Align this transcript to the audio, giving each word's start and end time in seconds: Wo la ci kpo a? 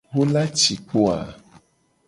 Wo 0.13 0.23
la 0.33 0.43
ci 0.59 0.73
kpo 0.87 0.99
a? 1.17 1.19